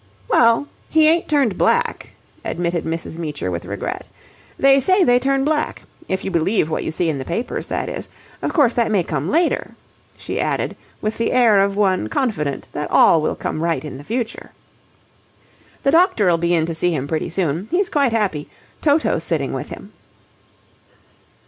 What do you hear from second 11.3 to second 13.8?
air of one confident that all will come